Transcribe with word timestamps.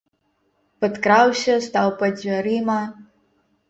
Падкраўся, 0.85 1.53
стаў 1.69 1.95
пад 2.03 2.13
дзвярыма. 2.21 2.83